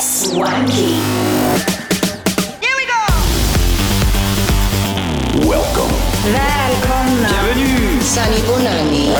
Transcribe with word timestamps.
Swanky. 0.00 0.96
Here 2.64 2.76
we 2.80 2.84
go. 2.88 3.02
Welcome. 5.46 5.92
Välkomna. 6.24 7.28
Bienvenue. 7.28 8.00
Sani 8.00 8.40
Bonani. 8.48 9.12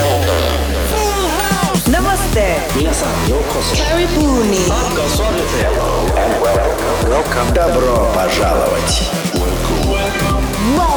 Namaste. 1.91 2.57
Minasan 2.75 3.13
yokoso. 3.29 3.75
Karibuni. 3.77 4.65
Welcome. 7.07 7.53
Добро 7.53 8.09
пожаловать. 8.15 9.26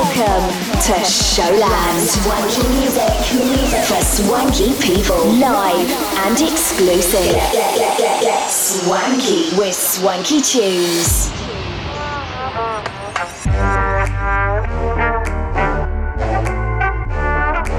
Welcome 0.10 0.50
to 0.88 0.96
Showland. 1.06 2.02
Swanky 2.10 2.66
music 2.74 3.14
for 3.86 4.02
swanky 4.04 4.74
people. 4.82 5.26
Live 5.38 5.90
and 6.26 6.42
exclusive. 6.42 7.38
Swanky 8.50 9.56
with 9.56 9.76
swanky 9.76 10.42
tunes. 10.42 11.30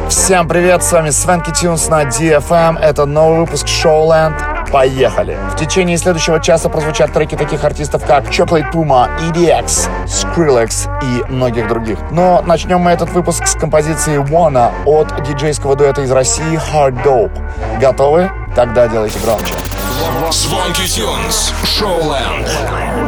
Всем 0.08 0.46
привет, 0.46 0.84
с 0.84 0.92
вами 0.92 1.10
Свенки 1.10 1.50
Тюнс 1.50 1.88
на 1.88 2.04
DFM. 2.04 2.78
Это 2.78 3.04
новый 3.04 3.40
выпуск 3.40 3.66
Showland. 3.66 4.49
Поехали! 4.71 5.37
В 5.51 5.57
течение 5.57 5.97
следующего 5.97 6.39
часа 6.39 6.69
прозвучат 6.69 7.11
треки 7.11 7.35
таких 7.35 7.63
артистов, 7.63 8.05
как 8.05 8.25
Chocolate 8.29 8.71
Puma, 8.71 9.09
EDX, 9.19 9.89
Skrillex 10.05 10.89
и 11.03 11.29
многих 11.29 11.67
других. 11.67 11.97
Но 12.11 12.41
начнем 12.45 12.79
мы 12.79 12.91
этот 12.91 13.09
выпуск 13.09 13.47
с 13.47 13.55
композиции 13.55 14.17
Wanna 14.17 14.71
от 14.85 15.23
диджейского 15.23 15.75
дуэта 15.75 16.03
из 16.03 16.11
России 16.11 16.57
Hard 16.71 17.03
Dope. 17.03 17.79
Готовы? 17.81 18.31
Тогда 18.55 18.87
делайте 18.87 19.19
громче. 19.19 19.53
Swanky 20.29 20.87
Tunes. 20.87 21.51
Showland. 21.65 22.47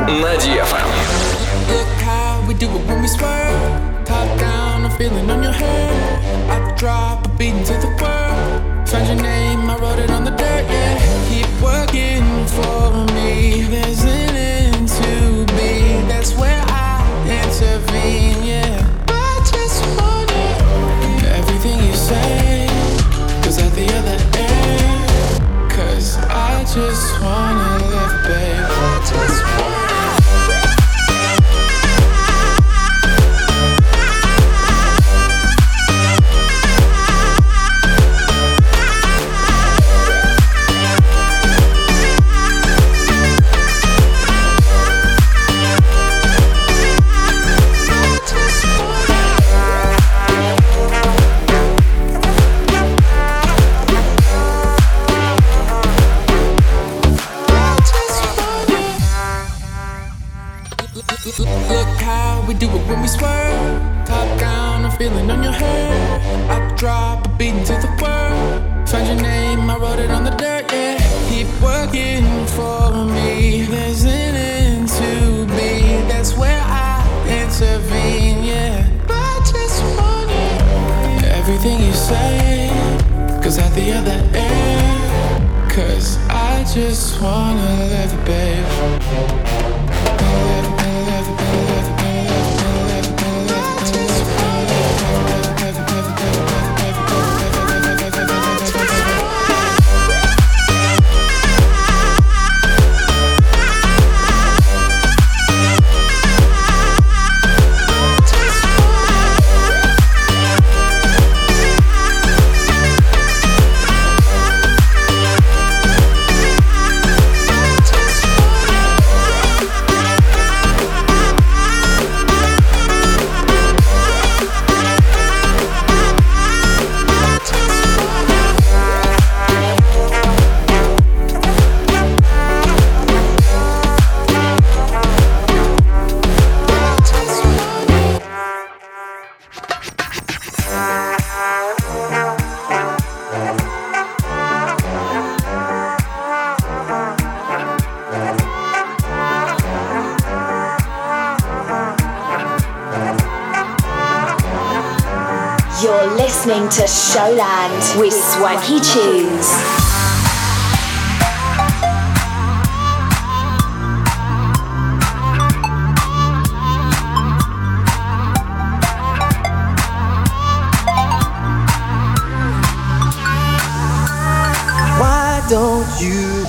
На 0.08 0.36
DFM. 0.36 0.90
Look 1.70 1.88
how 2.04 2.42
we 2.46 2.54
do 2.54 2.68
it 2.68 2.86
when 2.88 3.02
we 3.02 3.08
swerve. 3.08 4.06
Top 4.06 4.28
down, 4.38 4.84
a 4.86 4.90
feeling 4.98 5.30
on 5.30 5.42
your 5.42 5.54
head. 5.54 5.94
I 6.50 6.76
drop 6.76 7.26
a 7.26 7.30
beat 7.38 7.54
into 7.54 7.74
the 7.80 7.88
world. 8.02 8.90
Found 8.90 9.08
your 9.08 9.22
name, 9.24 9.70
I 9.70 9.78
wrote 9.78 10.00
it 10.00 10.12
on 10.12 10.26
the 10.26 10.33
for 12.56 13.06
me. 13.16 13.64
There's 13.64 14.04
an 14.04 14.36
end 14.36 14.88
to 14.88 15.46
be. 15.56 15.72
That's 16.08 16.34
where 16.36 16.64
I 16.68 17.02
intervene, 17.26 18.44
yeah. 18.44 19.06
I 19.08 19.34
just 19.54 19.80
wanna 19.98 20.46
everything 21.40 21.80
you 21.88 21.96
say. 21.96 22.68
Cause 23.44 23.58
at 23.60 23.72
the 23.74 23.88
other 24.00 24.18
end, 24.38 25.72
cause 25.72 26.18
I 26.18 26.64
just 26.78 27.22
wanna 27.22 27.70
live, 27.92 28.16
babe. 28.28 28.66
I 28.70 29.00
just 29.12 29.53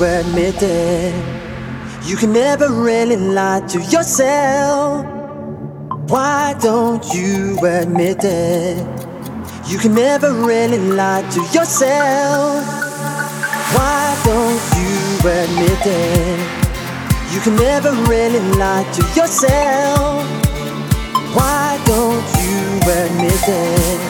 admit 0.04 0.62
it? 0.62 1.14
You 2.04 2.16
can 2.16 2.32
never 2.32 2.68
really 2.70 3.16
lie 3.16 3.60
to 3.68 3.80
yourself. 3.80 5.06
Why 6.08 6.54
don't 6.60 7.04
you 7.14 7.58
admit 7.64 8.22
it? 8.22 8.76
You 9.66 9.78
can 9.78 9.94
never 9.94 10.32
really 10.32 10.78
lie 10.78 11.22
to 11.30 11.40
yourself. 11.56 12.62
Why 13.74 14.14
don't 14.24 14.62
you 14.76 15.30
admit 15.30 15.86
it? 15.86 16.54
You 17.32 17.40
can 17.40 17.56
never 17.56 17.92
really 18.06 18.40
lie 18.58 18.84
to 18.92 19.02
yourself. 19.18 20.22
Why 21.34 21.80
don't 21.86 22.26
you 22.44 22.60
admit 22.92 23.48
it? 23.48 24.00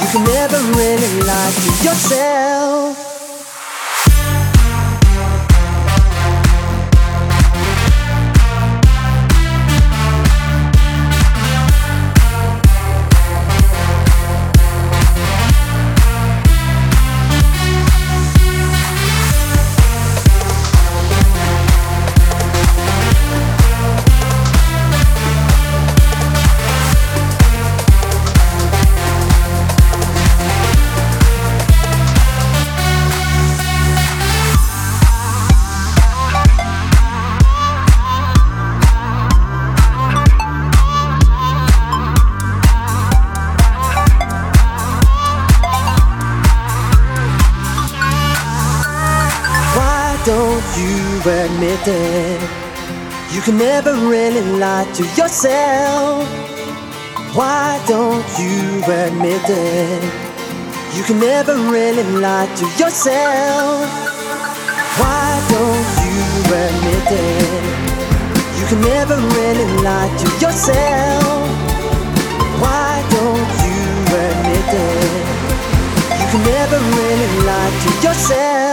You 0.00 0.08
can 0.12 0.24
never 0.24 0.58
really 0.78 1.20
lie 1.26 1.52
to 1.52 1.84
yourself. 1.84 3.09
admit 51.60 51.88
it. 51.88 52.40
You 53.34 53.42
can 53.42 53.58
never 53.58 53.92
really 53.92 54.40
lie 54.58 54.90
to 54.94 55.02
yourself. 55.20 56.24
Why 57.36 57.78
don't 57.86 58.24
you 58.40 58.80
admit 58.84 59.44
it? 59.44 60.02
You 60.96 61.02
can 61.02 61.20
never 61.20 61.54
really 61.54 62.02
lie 62.18 62.48
to 62.56 62.64
yourself. 62.80 63.84
Why 65.00 65.28
don't 65.52 65.88
you 66.00 66.20
admit 66.64 67.08
it? 67.12 67.62
You 68.58 68.64
can 68.70 68.80
never 68.80 69.16
really 69.36 69.68
lie 69.84 70.10
to 70.22 70.26
yourself. 70.40 71.44
Why 72.62 73.04
don't 73.16 73.50
you 73.64 73.80
admit 74.24 74.70
it? 74.88 75.24
You 76.20 76.26
can 76.32 76.42
never 76.56 76.78
really 76.96 77.30
lie 77.44 77.72
to 77.84 78.08
yourself. 78.08 78.69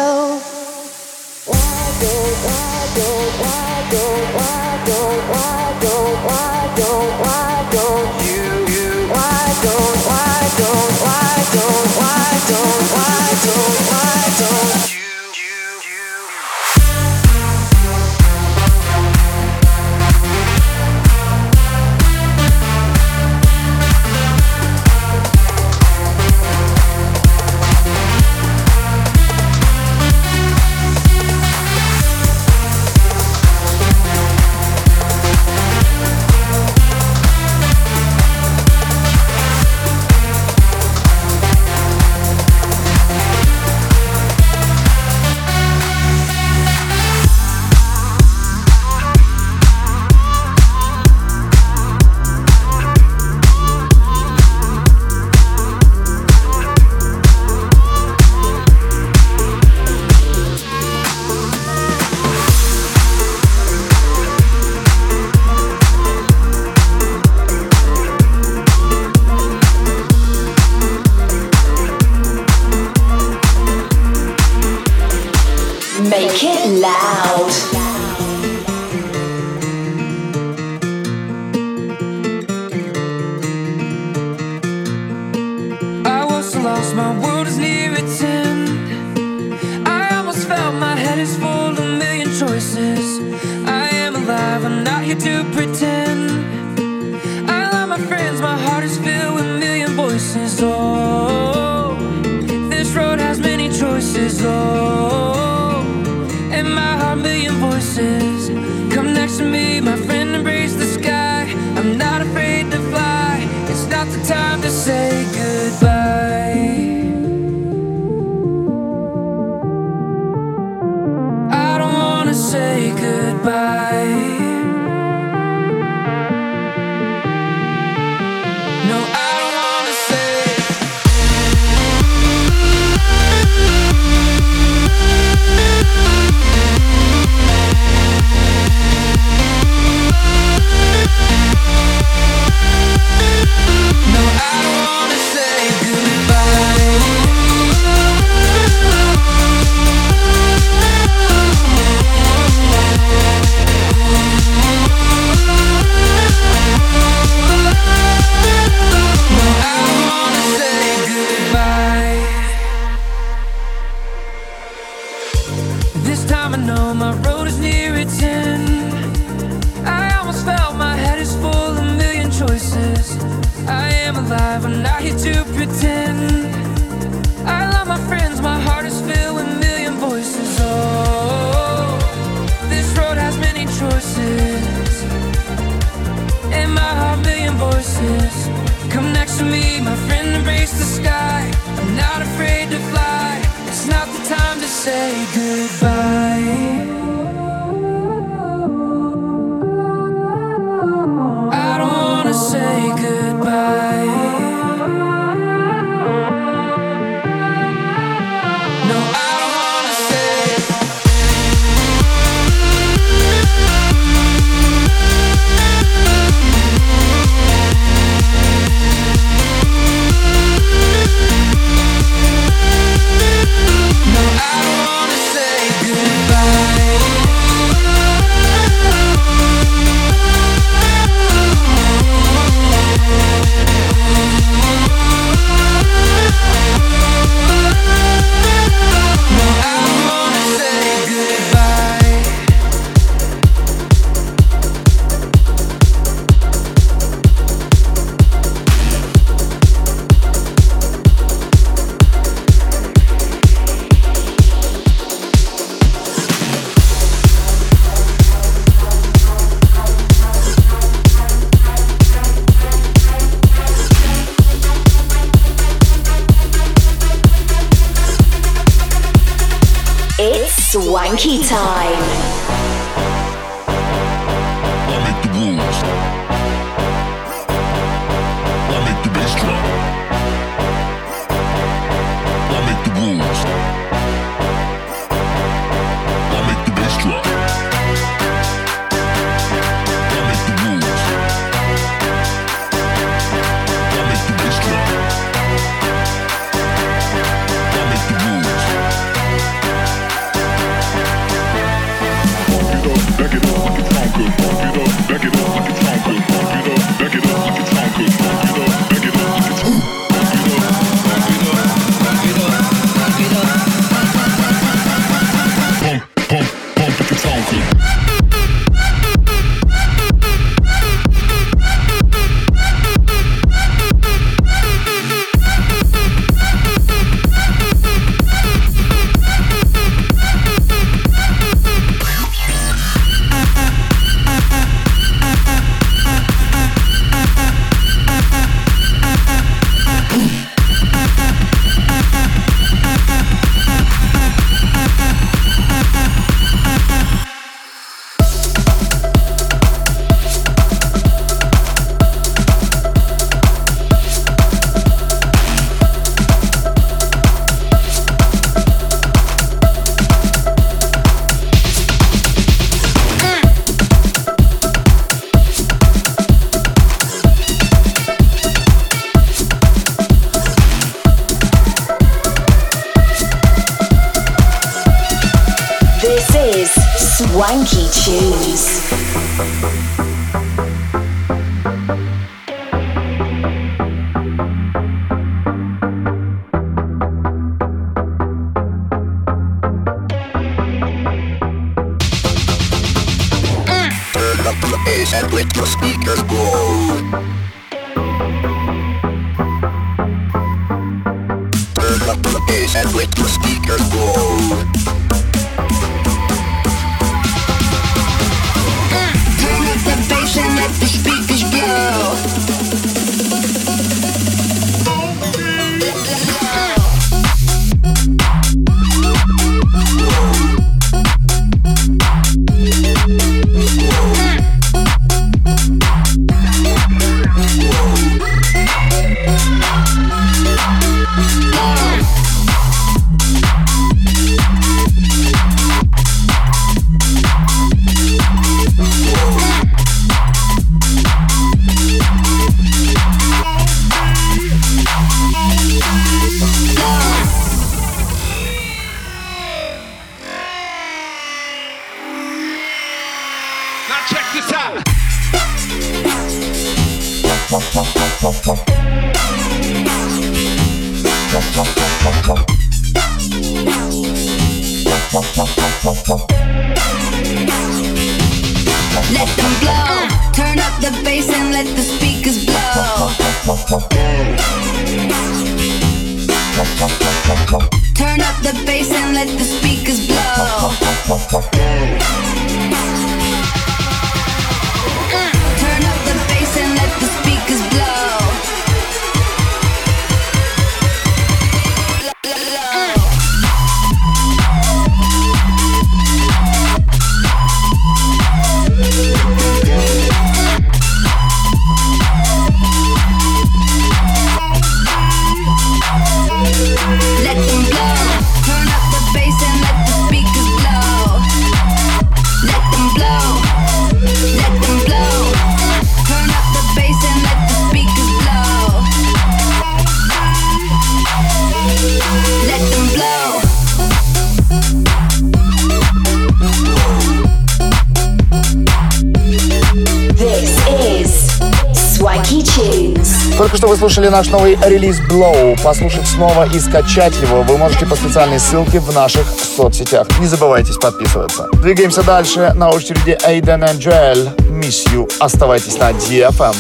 слушали 534.08 534.10
наш 534.10 534.28
новый 534.28 534.58
релиз 534.64 535.00
Blow. 535.10 535.62
Послушать 535.62 536.08
снова 536.08 536.48
и 536.54 536.60
скачать 536.60 537.14
его 537.22 537.44
вы 537.44 537.58
можете 537.58 537.86
по 537.86 537.96
специальной 537.96 538.40
ссылке 538.40 538.80
в 538.80 538.94
наших 538.94 539.26
соцсетях. 539.28 540.08
Не 540.20 540.28
забывайте 540.28 540.74
подписываться. 540.80 541.48
Двигаемся 541.62 542.04
дальше. 542.04 542.52
На 542.56 542.70
очереди 542.70 543.18
Эйден 543.26 543.64
Анджель. 543.64 544.30
Miss 544.50 544.88
You. 544.94 545.12
Оставайтесь 545.20 545.78
на 545.78 545.92
DFM. 545.92 546.52
Эм. 546.52 546.56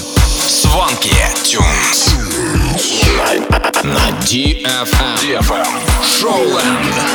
Звонки 0.47 1.13
Тюнс. 1.43 2.15
На 3.83 4.09
DFM. 4.25 4.65
DFM. 5.21 5.51
Эм. 5.51 5.65
Эм. 5.65 6.03
Шоуленд. 6.03 7.06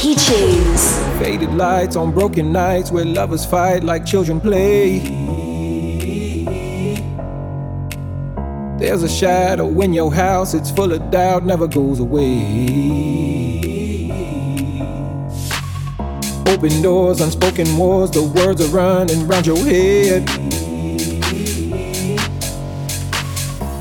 Swanky 0.00 0.14
Tunes. 0.14 0.98
Faded 1.18 1.52
lights 1.54 1.94
on 1.94 2.12
broken 2.12 2.52
nights 2.52 2.90
where 2.90 3.04
lovers 3.04 3.44
fight 3.44 3.84
like 3.84 4.06
children 4.06 4.40
play. 4.40 5.00
There's 8.78 9.02
a 9.02 9.08
shadow 9.08 9.68
in 9.82 9.92
your 9.92 10.12
house, 10.12 10.54
it's 10.54 10.70
full 10.70 10.92
of 10.92 11.10
doubt, 11.10 11.44
never 11.44 11.68
goes 11.68 12.00
away. 12.00 12.40
Open 16.46 16.80
doors, 16.80 17.20
unspoken 17.20 17.76
wars, 17.76 18.10
the 18.10 18.22
words 18.22 18.62
are 18.62 18.74
running 18.74 19.28
round 19.28 19.46
your 19.46 19.58
head. 19.58 20.22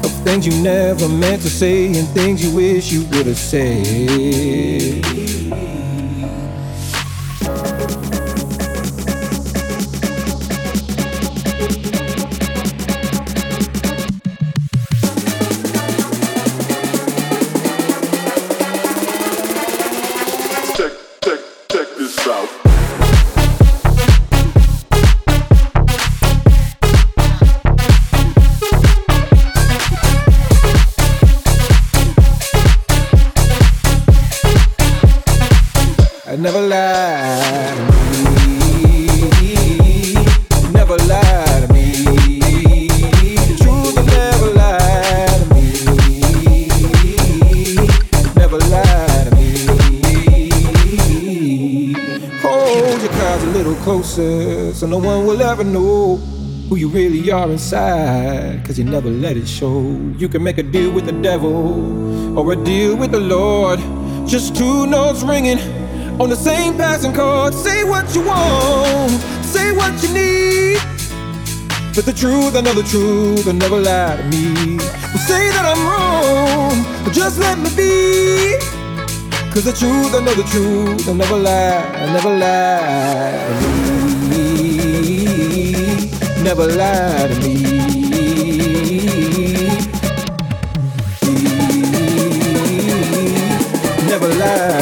Of 0.03 0.11
things 0.25 0.45
you 0.45 0.61
never 0.61 1.07
meant 1.07 1.41
to 1.43 1.49
say 1.49 1.87
and 1.87 2.07
things 2.09 2.43
you 2.43 2.53
wish 2.53 2.91
you 2.91 3.05
would 3.05 3.25
have 3.25 3.37
said. 3.37 5.18
Never 36.51 36.67
lie 36.67 37.75
to 37.75 37.83
me. 37.83 39.53
Never 40.71 40.97
lie 40.97 41.59
to 41.61 41.67
me. 41.71 42.87
Truth 43.57 43.95
will 43.95 44.05
never 44.05 44.49
lie 44.55 45.27
to 45.37 45.45
me. 45.53 45.63
Never 48.35 48.57
lie 48.57 49.25
to 49.25 49.31
me. 49.35 49.49
Hold 52.41 52.99
your 52.99 53.11
cards 53.11 53.43
a 53.43 53.47
little 53.47 53.75
closer 53.83 54.73
so 54.73 54.87
no 54.87 54.97
one 54.97 55.27
will 55.27 55.43
ever 55.43 55.63
know 55.63 56.15
who 56.67 56.77
you 56.77 56.89
really 56.89 57.29
are 57.29 57.51
inside. 57.51 58.65
Cause 58.65 58.79
you 58.79 58.85
never 58.85 59.11
let 59.11 59.37
it 59.37 59.47
show. 59.47 59.81
You 60.17 60.27
can 60.27 60.41
make 60.41 60.57
a 60.57 60.63
deal 60.63 60.89
with 60.91 61.05
the 61.05 61.11
devil 61.11 62.39
or 62.39 62.53
a 62.53 62.55
deal 62.55 62.95
with 62.95 63.11
the 63.11 63.19
Lord. 63.19 63.79
Just 64.27 64.55
two 64.55 64.87
notes 64.87 65.21
ringing 65.21 65.59
on 66.19 66.29
the 66.29 66.35
same 66.35 66.75
passing 66.75 67.13
chord. 67.13 67.53
Say 67.53 67.83
what 67.83 68.13
you 68.13 68.21
want, 68.23 69.11
say 69.43 69.71
what 69.71 69.93
you 70.03 70.13
need. 70.13 70.77
But 71.95 72.05
the 72.05 72.13
truth, 72.13 72.55
I 72.55 72.61
know 72.61 72.73
the 72.73 72.83
truth, 72.83 73.45
will 73.45 73.53
never 73.53 73.79
lie 73.79 74.17
to 74.17 74.23
me. 74.23 74.77
Well, 74.77 75.17
say 75.17 75.49
that 75.49 75.65
I'm 75.65 75.81
wrong, 75.89 76.85
but 77.03 77.13
just 77.13 77.39
let 77.39 77.57
me 77.57 77.69
be. 77.75 78.57
Cause 79.51 79.65
the 79.65 79.73
truth, 79.73 80.13
I 80.13 80.19
know 80.23 80.33
the 80.35 80.43
truth, 80.43 81.07
I'll 81.07 81.15
never 81.15 81.37
lie, 81.37 81.81
I'll 81.95 82.13
never 82.13 82.29
lie 82.29 83.31
to 83.61 83.67
me. 84.29 84.49
Never 86.43 86.67
lie 86.67 87.27
to 87.27 87.35
me. 87.39 87.55
Never 94.07 94.27
lie 94.35 94.78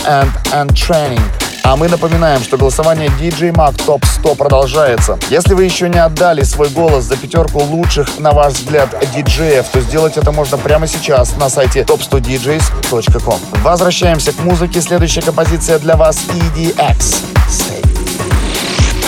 Puma 0.00 0.22
and 0.22 0.30
Untraining. 0.52 1.22
А 1.62 1.76
мы 1.76 1.88
напоминаем, 1.88 2.42
что 2.42 2.56
голосование 2.56 3.08
DJ 3.20 3.52
Mag 3.52 3.76
Top 3.86 4.04
100 4.04 4.34
продолжается. 4.34 5.18
Если 5.28 5.54
вы 5.54 5.64
еще 5.64 5.88
не 5.88 5.98
отдали 5.98 6.42
свой 6.42 6.68
голос 6.70 7.04
за 7.04 7.16
пятерку 7.16 7.60
лучших, 7.62 8.18
на 8.18 8.32
ваш 8.32 8.54
взгляд, 8.54 8.88
диджеев, 9.14 9.66
то 9.68 9.80
сделать 9.80 10.16
это 10.16 10.32
можно 10.32 10.56
прямо 10.56 10.86
сейчас 10.86 11.36
на 11.36 11.48
сайте 11.50 11.80
top100djs.com. 11.80 13.38
Возвращаемся 13.62 14.32
к 14.32 14.38
музыке. 14.40 14.80
Следующая 14.80 15.22
композиция 15.22 15.78
для 15.78 15.96
вас 15.96 16.18
EDX. 16.28 17.24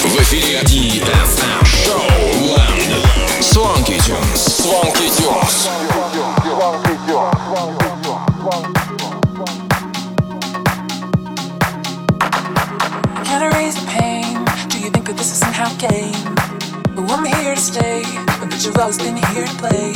В 0.04 0.20
эфире 0.20 0.60
DFM 0.60 1.62
Show. 1.64 2.02
Swanky 3.40 3.98
Tunes. 3.98 4.60
Swanky 4.60 5.08
Tunes. 5.08 5.91
Game. 15.88 16.14
But 16.94 17.10
I'm 17.10 17.24
here 17.24 17.56
to 17.56 17.60
stay, 17.60 18.02
but 18.38 18.64
you've 18.64 18.78
always 18.78 18.98
been 18.98 19.16
here 19.16 19.46
to 19.46 19.54
play. 19.56 19.94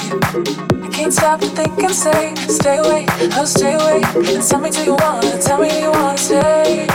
I 0.82 0.88
can't 0.90 1.12
stop 1.12 1.40
to 1.40 1.46
think 1.46 1.78
and 1.78 1.94
say, 1.94 2.34
stay 2.48 2.78
away, 2.78 3.06
oh 3.38 3.44
stay 3.44 3.74
away. 3.74 4.02
And 4.34 4.42
tell 4.42 4.60
me, 4.60 4.70
do 4.70 4.82
you 4.82 4.96
wanna, 4.96 5.38
tell 5.38 5.60
me, 5.60 5.68
do 5.68 5.78
you 5.78 5.92
wanna 5.92 6.18
stay? 6.18 6.86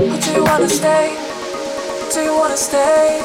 Or 0.00 0.18
do 0.18 0.32
you 0.32 0.44
wanna 0.44 0.68
stay? 0.68 1.14
Oh, 1.14 2.10
do 2.14 2.20
you 2.22 2.34
wanna 2.38 2.56
stay? 2.56 3.20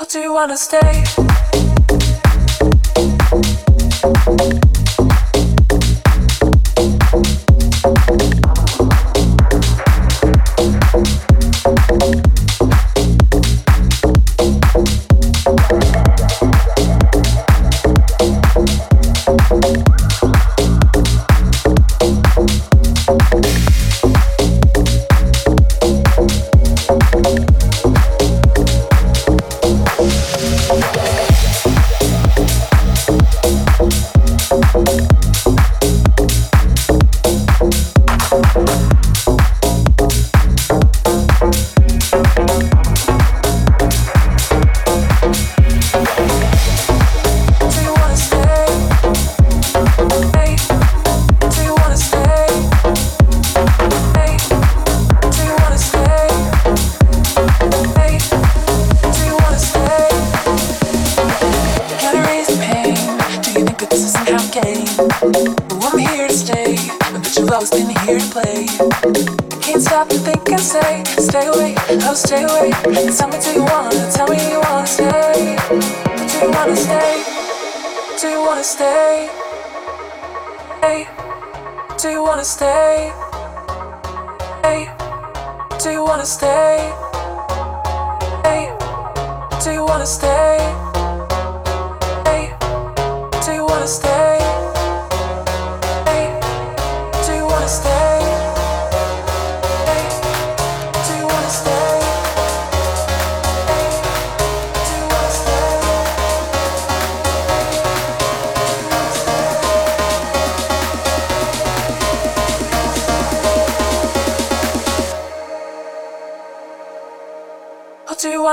Or 0.00 0.06
do 0.06 0.18
you 0.18 0.32
wanna 0.32 0.56
stay? 0.56 1.53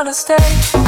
Wanna 0.04 0.14
stay. 0.14 0.81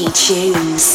Swanky 0.00 0.12
tunes. 0.12 0.89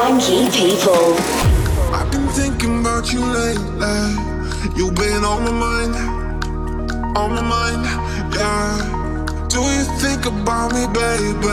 People. 0.00 1.14
I've 1.92 2.10
been 2.10 2.26
thinking 2.28 2.80
about 2.80 3.12
you 3.12 3.20
lately. 3.20 4.16
You've 4.74 4.94
been 4.94 5.24
on 5.24 5.44
my 5.44 5.50
mind, 5.52 5.94
on 7.16 7.34
my 7.34 7.42
mind, 7.42 7.84
yeah. 8.34 9.46
Do 9.48 9.60
you 9.60 9.84
think 10.00 10.24
about 10.24 10.72
me, 10.72 10.86
baby? 10.86 11.48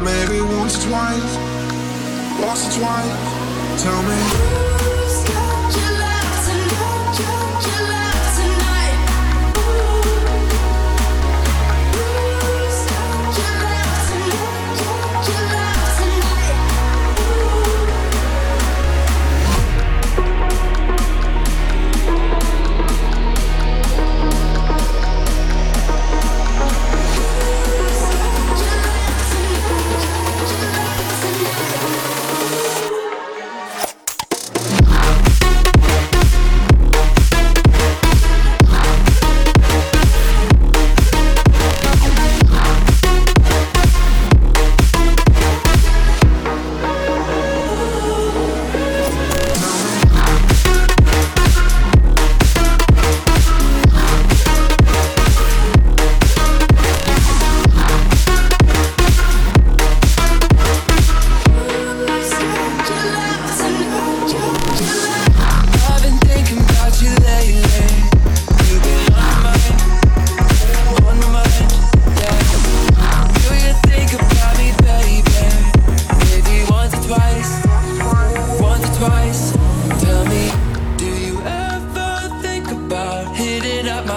Maybe 0.00 0.40
once 0.42 0.78
or 0.78 0.90
twice, 0.90 1.36
once 2.40 2.68
or 2.68 2.80
twice. 2.80 3.82
Tell 3.82 4.00
me. 4.04 4.95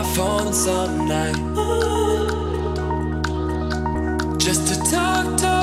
my 0.01 0.15
phone 0.15 0.53
some 0.53 1.07
night. 1.07 1.35
Just 4.37 4.67
to 4.69 4.91
talk 4.91 5.37
to 5.39 5.58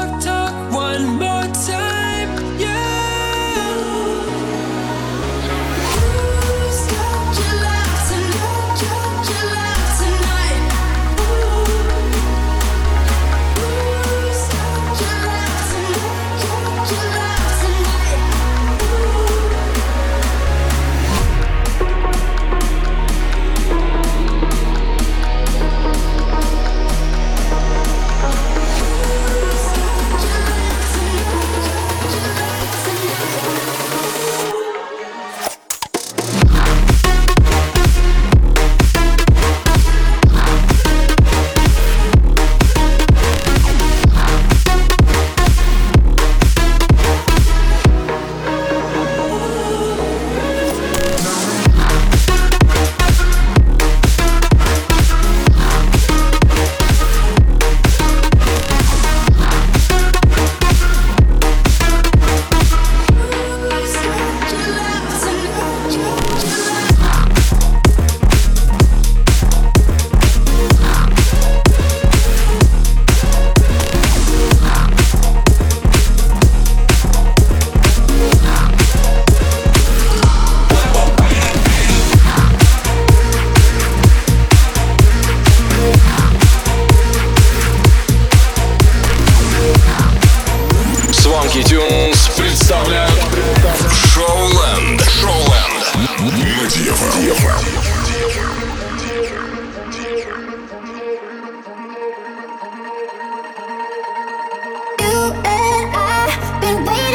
been 106.67 106.85
waiting 106.85 107.06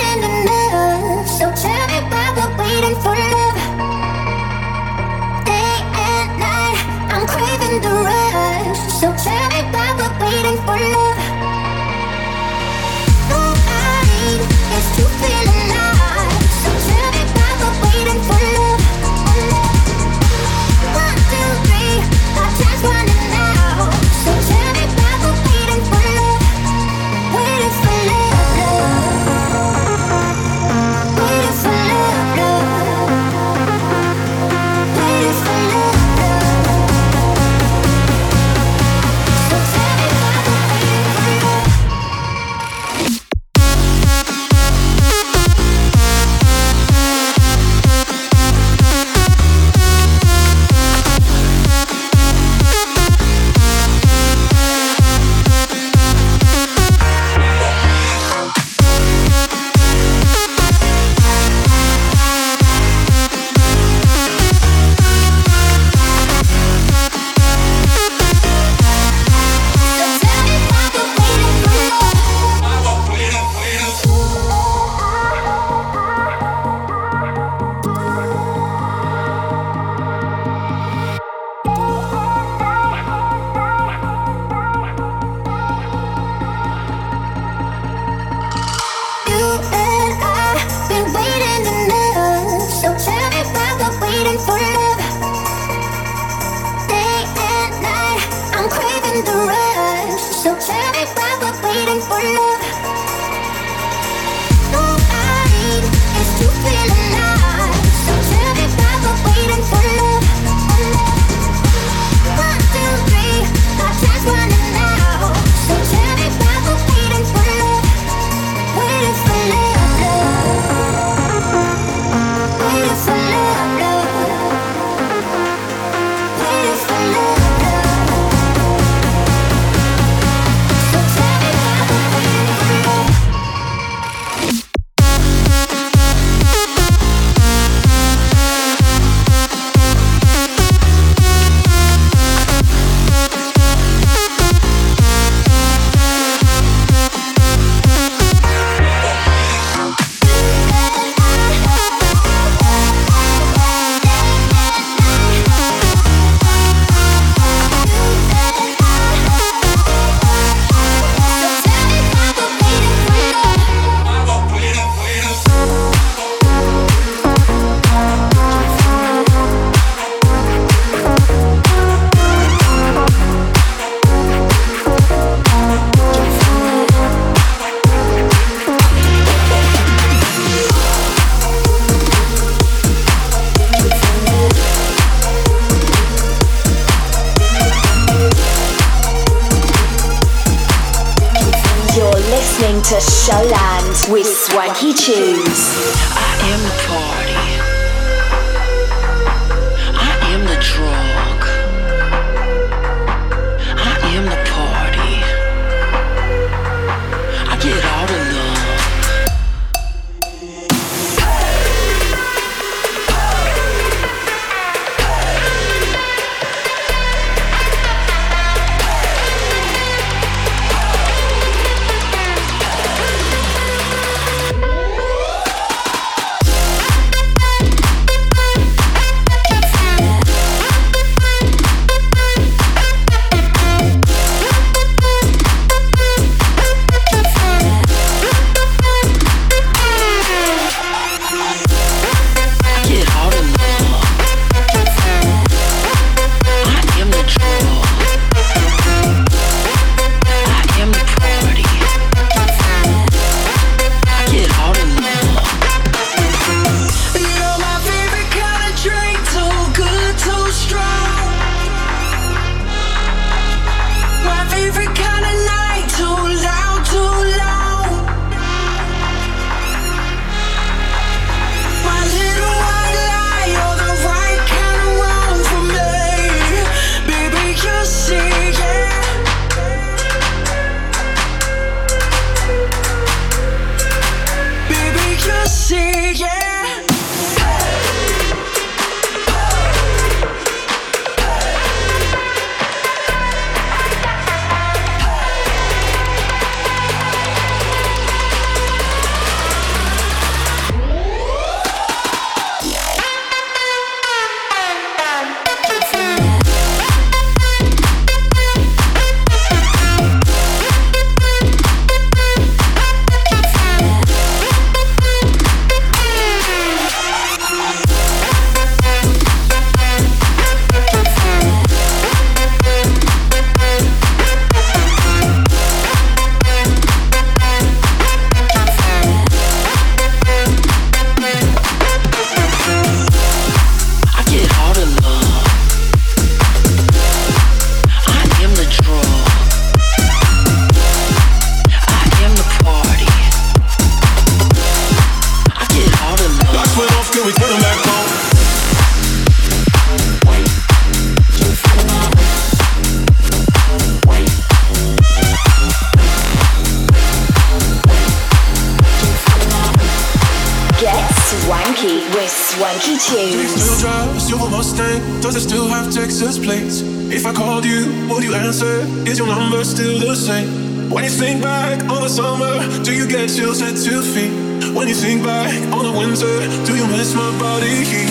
When 370.31 371.03
you 371.03 371.09
think 371.09 371.43
back 371.43 371.83
on 371.91 372.03
the 372.03 372.07
summer, 372.07 372.63
do 372.85 372.95
you 372.95 373.05
get 373.05 373.27
chills 373.27 373.61
at 373.61 373.75
two 373.75 374.01
feet? 374.01 374.31
When 374.73 374.87
you 374.87 374.95
think 374.95 375.23
back 375.23 375.51
on 375.75 375.83
the 375.83 375.91
winter, 375.91 376.47
do 376.63 376.71
you 376.73 376.87
miss 376.87 377.13
my 377.13 377.27
body 377.37 377.83
heat? 377.83 378.07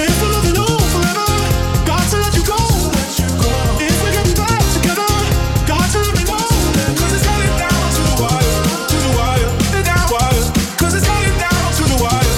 If 0.00 0.14
we're 0.24 0.56
forever, 0.88 1.28
got 1.84 2.00
to 2.08 2.16
let 2.16 2.32
you 2.32 2.44
go. 2.48 2.56
If 3.76 3.92
we're 4.00 4.16
getting 4.16 4.36
back 4.40 4.64
together, 4.72 5.04
got 5.68 5.84
to 5.92 5.98
let 6.00 6.16
me 6.16 6.24
it's 6.24 7.24
down 7.60 7.84
to 7.92 8.02
the 8.08 8.16
wire, 8.16 8.56
to 8.88 8.96
the 8.96 9.12
wire, 9.12 9.52
it's 9.68 9.84
down 9.84 11.68
to 11.76 11.84
the 11.92 11.98
wire. 12.00 12.32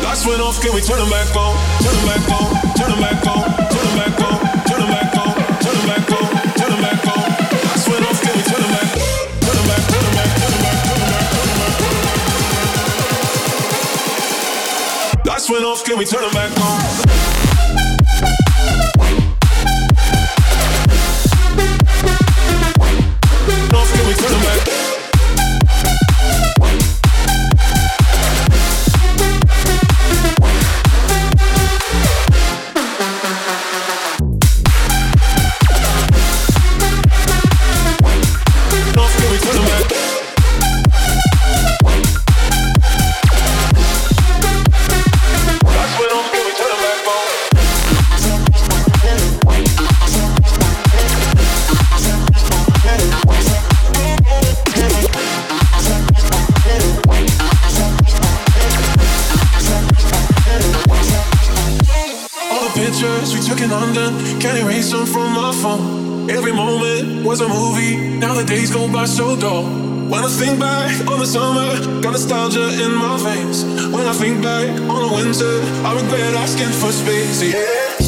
Lights 0.00 0.24
went 0.24 0.40
off, 0.40 0.56
can 0.64 0.72
we 0.72 0.80
turn 0.80 0.96
them 0.96 1.12
back 1.12 1.28
on? 1.36 1.52
Turn 1.84 1.92
them 1.92 2.06
back 2.08 2.24
on, 2.32 2.67
can 15.82 15.98
we 15.98 16.04
turn 16.04 16.22
them 16.22 16.32
back 16.32 16.50
on? 16.60 17.07
Can't 64.40 64.58
erase 64.58 64.92
them 64.92 65.04
from 65.04 65.32
my 65.32 65.52
phone. 65.52 66.30
Every 66.30 66.52
moment 66.52 67.24
was 67.24 67.40
a 67.40 67.48
movie, 67.48 67.96
now 68.18 68.34
the 68.34 68.44
days 68.44 68.70
go 68.70 68.90
by 68.92 69.04
so 69.04 69.36
dull. 69.36 69.64
When 69.64 70.24
I 70.24 70.28
think 70.28 70.60
back 70.60 70.94
on 71.08 71.18
the 71.18 71.26
summer, 71.26 72.00
got 72.00 72.12
nostalgia 72.12 72.68
in 72.84 72.94
my 72.94 73.16
veins. 73.18 73.64
When 73.64 74.06
I 74.06 74.12
think 74.12 74.42
back 74.42 74.68
on 74.68 75.00
the 75.08 75.12
winter, 75.14 75.60
I 75.84 75.94
regret 76.00 76.34
asking 76.34 76.72
for 76.80 76.92
space. 76.92 77.42
Yeah. 77.42 77.98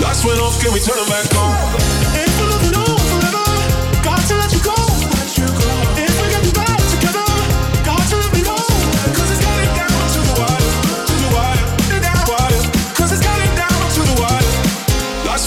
Lights 0.00 0.24
went 0.24 0.40
off, 0.40 0.60
can 0.62 0.72
we 0.72 0.80
turn 0.80 0.96
them 0.96 1.08
back 1.08 1.34
on? 1.34 1.93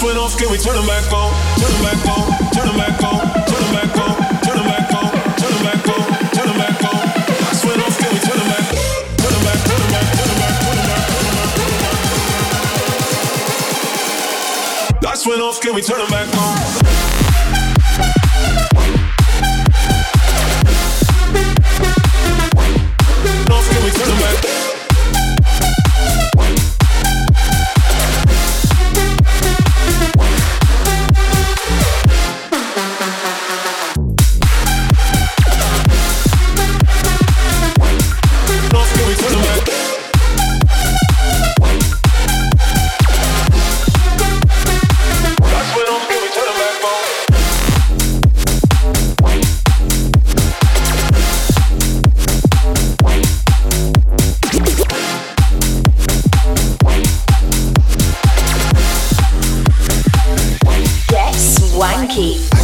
Off, 0.06 0.38
can 0.38 0.50
we 0.50 0.58
turn 0.58 0.76
them 0.76 0.86
back 0.86 1.12
on? 1.12 1.32
Turn 1.58 1.72
them 1.72 1.82
back 1.82 2.06
on, 2.06 2.30
turn 2.52 2.66
them 2.66 2.76
back 2.76 3.02
on, 3.02 3.18
turn 3.46 3.62
them 3.62 3.72
back 3.74 3.96
on, 3.98 4.14
turn 4.42 4.56
them 4.56 4.66
back 4.66 4.94
on, 4.94 5.10
turn 6.30 6.46
them 6.46 6.56
back 6.56 6.84
on. 6.84 7.02
Lights 7.42 7.64
went 7.64 7.82
off, 7.82 7.98
can 7.98 8.12
we 8.12 8.20
turn 8.20 8.38
them 8.38 8.48
back, 8.48 8.64
turn 9.18 9.32
them 9.32 9.42
back, 9.44 9.58
turn 9.66 9.80
them 9.80 9.90
back, 9.90 10.06
turn 10.14 10.28
them 10.28 10.38
back, 10.38 10.54
turn 10.62 10.76
them 11.66 11.82
back. 14.92 15.02
Lights 15.02 15.26
went 15.26 15.42
off, 15.42 15.60
can 15.60 15.74
we 15.74 15.82
turn 15.82 15.98
them 15.98 16.10
back 16.10 16.28
on? 16.36 16.87
Get 61.78 62.57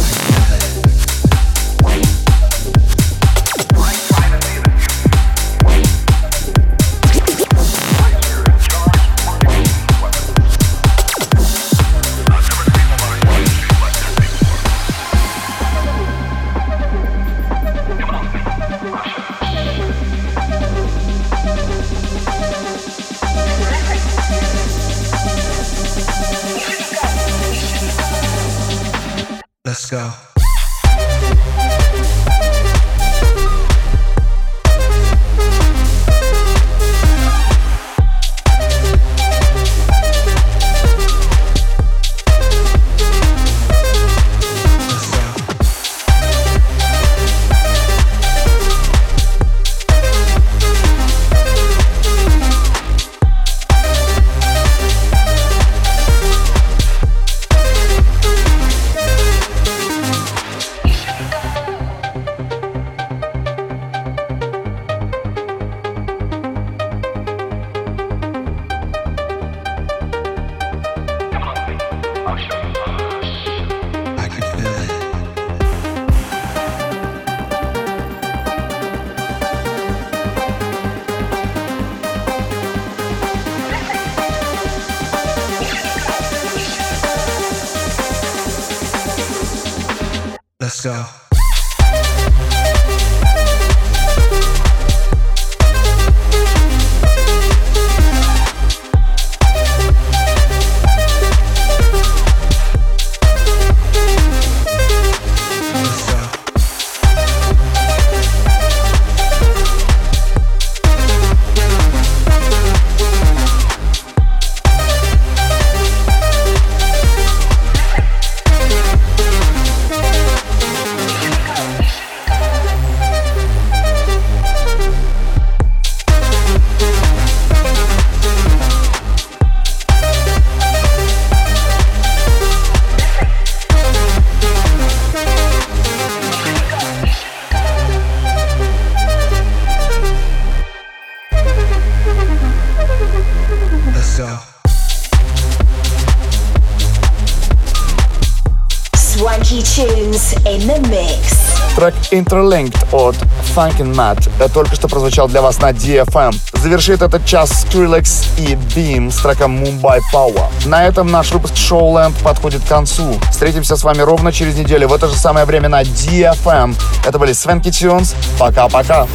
Interlinked 152.11 152.87
от 152.91 153.15
Funkin' 153.55 153.93
Matt 153.93 154.29
э, 154.39 154.49
только 154.53 154.75
что 154.75 154.87
прозвучал 154.87 155.27
для 155.27 155.41
вас 155.41 155.59
на 155.59 155.71
DFM. 155.71 156.35
Завершит 156.53 157.01
этот 157.01 157.25
час 157.25 157.65
Skrillex 157.65 158.25
и 158.37 158.55
Beam 158.55 159.11
с 159.11 159.17
треком 159.17 159.63
Mumbai 159.63 159.99
Power. 160.13 160.49
На 160.65 160.85
этом 160.85 161.07
наш 161.07 161.31
выпуск 161.31 161.53
Showland 161.53 162.13
подходит 162.23 162.63
к 162.63 162.67
концу. 162.67 163.19
Встретимся 163.31 163.75
с 163.77 163.83
вами 163.83 164.01
ровно 164.01 164.31
через 164.31 164.55
неделю 164.55 164.87
в 164.87 164.93
это 164.93 165.07
же 165.07 165.15
самое 165.15 165.45
время 165.45 165.69
на 165.69 165.83
DFM. 165.83 166.75
Это 167.05 167.19
были 167.19 167.33
Свенки 167.33 167.71
Тюнс. 167.71 168.15
Пока-пока. 168.37 169.07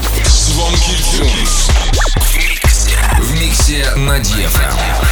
На 3.96 4.18
DFM. 4.18 5.09